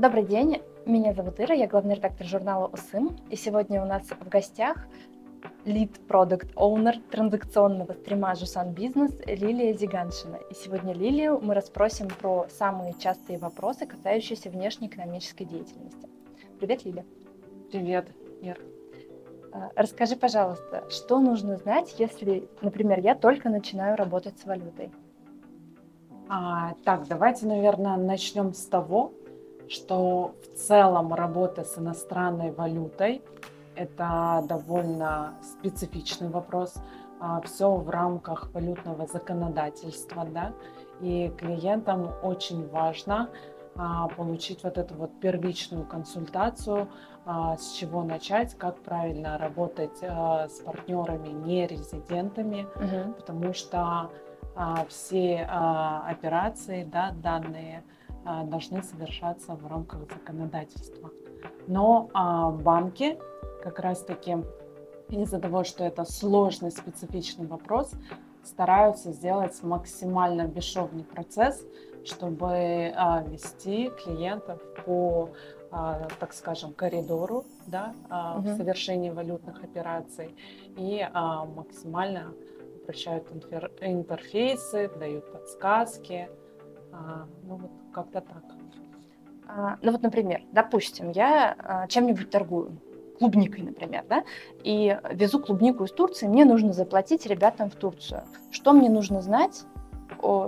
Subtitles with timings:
[0.00, 4.28] Добрый день, меня зовут Ира, я главный редактор журнала ОСЫМ, и сегодня у нас в
[4.30, 4.78] гостях
[5.66, 10.36] лид продукт оунер транзакционного стрима Жусан Бизнес Лилия Зиганшина.
[10.50, 16.08] И сегодня Лилию мы расспросим про самые частые вопросы, касающиеся внешней экономической деятельности.
[16.58, 17.04] Привет, Лилия.
[17.70, 18.08] Привет,
[18.40, 18.58] Ир.
[19.52, 24.90] А, расскажи, пожалуйста, что нужно знать, если, например, я только начинаю работать с валютой?
[26.30, 29.12] А, так, давайте, наверное, начнем с того,
[29.70, 33.22] что в целом работа с иностранной валютой–
[33.76, 36.74] это довольно специфичный вопрос.
[37.20, 40.52] А, Все в рамках валютного законодательства, да,
[41.00, 43.30] и клиентам очень важно
[43.76, 46.88] а, получить вот эту вот первичную консультацию,
[47.24, 53.14] а, с чего начать, как правильно работать с партнерами, не резидентами, угу.
[53.14, 54.10] потому что
[54.88, 55.48] все
[56.06, 57.84] операции, да, данные
[58.24, 61.10] должны совершаться в рамках законодательства.
[61.66, 62.10] Но
[62.62, 63.18] банки
[63.62, 64.38] как раз-таки
[65.08, 67.92] из-за того, что это сложный специфичный вопрос,
[68.44, 71.64] стараются сделать максимально бесшовный процесс,
[72.04, 72.94] чтобы
[73.28, 75.30] вести клиентов по,
[75.70, 77.94] так скажем, коридору да,
[78.38, 78.48] угу.
[78.48, 80.34] в совершении валютных операций
[80.76, 81.06] и
[81.54, 82.32] максимально
[82.82, 83.30] упрощают
[83.80, 86.28] интерфейсы, дают подсказки.
[86.92, 88.42] А, ну вот как-то так.
[89.48, 92.78] А, ну вот, например, допустим, я а, чем-нибудь торгую,
[93.18, 94.24] клубникой, например, да,
[94.62, 98.22] и везу клубнику из Турции, мне нужно заплатить ребятам в Турцию.
[98.50, 99.64] Что мне нужно знать,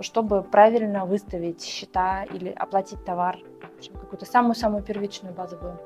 [0.01, 3.39] чтобы правильно выставить счета или оплатить товар,
[3.93, 5.79] какую-то самую-самую первичную базовую?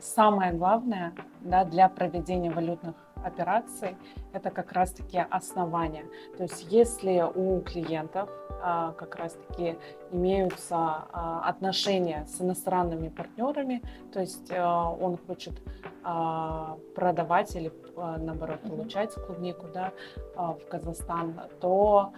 [0.00, 3.96] Самое главное да, для проведения валютных операций
[4.32, 6.04] это как раз-таки основание.
[6.36, 8.43] То есть если у клиентов а,
[8.96, 9.76] как раз-таки
[10.10, 13.82] имеются а, отношения с иностранными партнерами,
[14.12, 15.54] то есть а, он хочет
[16.94, 19.92] продавать или наоборот получать клубнику да,
[20.36, 22.12] в Казахстан, то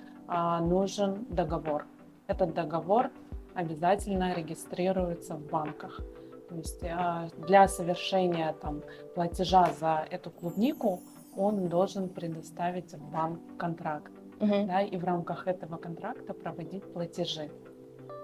[0.61, 1.87] нужен договор.
[2.27, 3.11] Этот договор
[3.55, 6.01] обязательно регистрируется в банках.
[6.49, 8.83] То есть а, для совершения там,
[9.15, 11.01] платежа за эту клубнику
[11.37, 14.13] он должен предоставить в банк контракт.
[14.39, 14.67] Uh-huh.
[14.67, 17.51] Да, и в рамках этого контракта проводить платежи.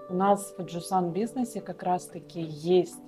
[0.09, 3.01] У нас в Джусан бизнесе как раз-таки есть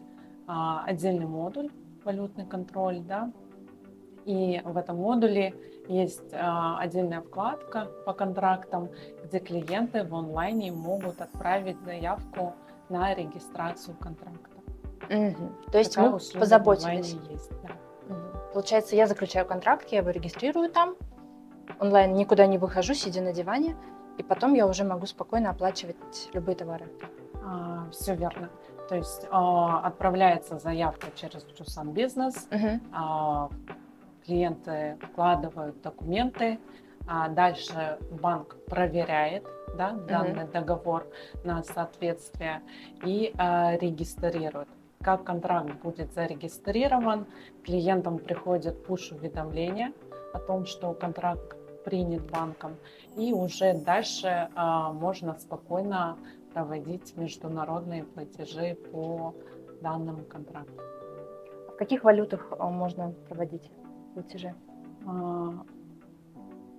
[0.47, 1.69] а, отдельный модуль
[2.05, 3.31] валютный контроль, да,
[4.25, 5.53] и в этом модуле
[5.87, 8.89] есть а, отдельная вкладка по контрактам,
[9.23, 12.53] где клиенты в онлайне могут отправить заявку
[12.89, 14.57] на регистрацию контракта.
[15.09, 15.71] Угу.
[15.71, 17.15] То есть Такая мы позаботились.
[17.29, 17.69] Есть, да.
[18.07, 18.21] угу.
[18.53, 20.95] Получается, я заключаю контракт, я его регистрирую там,
[21.79, 23.75] онлайн никуда не выхожу, сидя на диване,
[24.17, 26.85] и потом я уже могу спокойно оплачивать любые товары.
[27.43, 28.49] А, все верно.
[28.89, 32.81] То есть а, отправляется заявка через Jusan Business, угу.
[32.93, 33.49] а,
[34.25, 36.59] клиенты вкладывают документы,
[37.07, 39.45] а дальше банк проверяет
[39.77, 40.51] да, данный угу.
[40.51, 41.07] договор
[41.43, 42.61] на соответствие
[43.03, 44.67] и а, регистрирует
[45.05, 47.27] как контракт будет зарегистрирован,
[47.63, 49.93] клиентам приходит пуш-уведомление
[50.33, 52.75] о том, что контракт принят банком,
[53.15, 56.17] и уже дальше а, можно спокойно
[56.53, 59.33] проводить международные платежи по
[59.81, 60.81] данному контракту.
[61.73, 63.71] В каких валютах а, можно проводить
[64.13, 64.53] платежи?
[65.05, 65.53] А,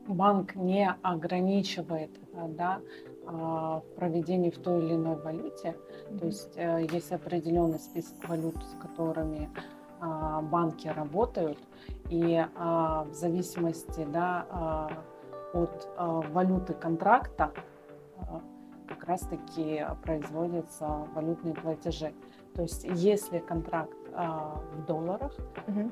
[0.08, 2.10] банк не ограничивает
[2.48, 2.80] да,
[3.26, 5.74] а, в проведении в той или иной валюте.
[5.74, 6.18] Mm-hmm.
[6.18, 9.60] То есть э, есть определенный список валют, с которыми а,
[10.42, 11.58] банки работают,
[12.08, 14.88] и а, в зависимости да,
[15.52, 17.52] от валюты контракта
[18.88, 22.12] как раз-таки производятся валютные платежи.
[22.54, 25.34] То есть если контракт в долларах,
[25.66, 25.90] угу.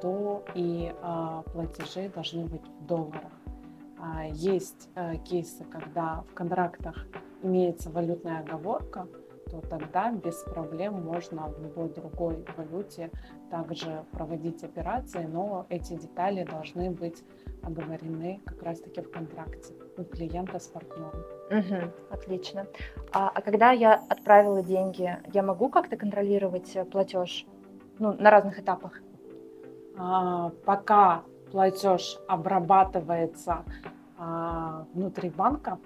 [0.00, 0.94] то и
[1.52, 3.32] платежи должны быть в долларах.
[4.04, 7.06] А, есть э, кейсы, когда в контрактах
[7.42, 9.06] имеется валютная оговорка,
[9.50, 13.10] то тогда без проблем можно в любой другой валюте
[13.50, 17.22] также проводить операции, но эти детали должны быть
[17.62, 21.24] оговорены как раз-таки в контракте у клиента с партнером.
[21.50, 22.66] Угу, отлично.
[23.12, 27.46] А, а когда я отправила деньги, я могу как-то контролировать э, платеж
[27.98, 29.00] ну, на разных этапах?
[29.96, 33.64] А, пока платеж обрабатывается
[34.18, 35.78] а, внутри банка,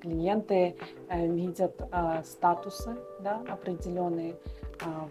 [0.00, 0.76] клиенты
[1.08, 4.36] э, видят а, статусы да, определенные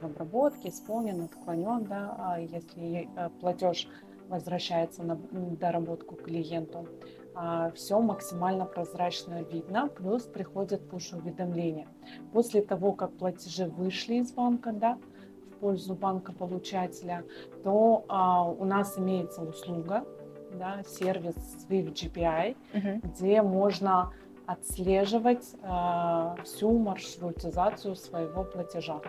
[0.02, 1.84] в обработке, исполнен, отклонен.
[1.84, 3.88] Да, если э, платеж
[4.30, 6.88] возвращается на доработку клиенту.
[7.36, 11.88] А, Все максимально прозрачно видно, плюс приходит push-уведомление.
[12.34, 14.98] После того, как платежи вышли из банка, да,
[15.52, 17.24] в пользу банка получателя,
[17.64, 20.06] то а, у нас имеется услуга,
[20.54, 21.36] да, сервис
[21.70, 23.00] Swift GPI, Мгм.
[23.02, 24.12] где можно
[24.46, 29.00] отслеживать а, всю маршрутизацию своего платежа.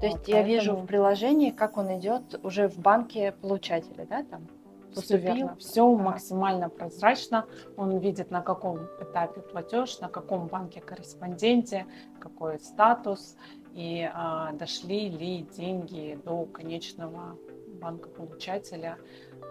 [0.00, 4.06] То есть Вот, я вижу поэтому- в приложении, как он идет уже в банке получателя,
[4.06, 4.46] да, там?
[4.92, 5.56] Все верно.
[5.58, 6.02] Все Ага.
[6.02, 7.46] максимально прозрачно.
[7.76, 11.86] Он видит, на каком этапе платеж, на каком банке корреспонденте,
[12.20, 13.36] какой статус
[13.72, 17.36] и а, дошли ли деньги до конечного
[17.80, 18.98] банка получателя.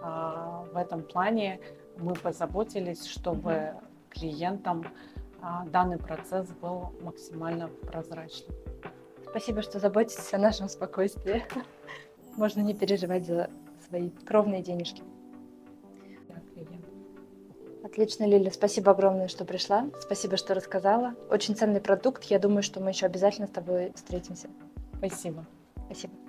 [0.02, 1.60] А, в этом плане
[1.98, 3.74] мы позаботились, чтобы
[4.10, 4.84] клиентам
[5.40, 8.54] а, данный процесс был максимально прозрачным.
[9.28, 11.44] Спасибо, что заботитесь о нашем спокойствии.
[12.36, 13.50] Можно не переживать за
[13.88, 15.02] свои кровные денежки.
[17.84, 18.50] Отлично, Лиля.
[18.50, 19.90] Спасибо огромное, что пришла.
[20.00, 21.14] Спасибо, что рассказала.
[21.30, 22.24] Очень ценный продукт.
[22.24, 24.48] Я думаю, что мы еще обязательно с тобой встретимся.
[24.96, 25.46] Спасибо.
[25.86, 26.23] Спасибо.